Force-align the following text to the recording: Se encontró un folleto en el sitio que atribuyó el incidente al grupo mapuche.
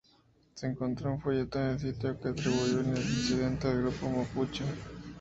Se 0.55 0.65
encontró 0.65 1.11
un 1.11 1.21
folleto 1.21 1.59
en 1.59 1.65
el 1.73 1.79
sitio 1.79 2.19
que 2.19 2.29
atribuyó 2.29 2.79
el 2.79 2.87
incidente 2.97 3.67
al 3.67 3.83
grupo 3.83 4.09
mapuche. 4.09 4.63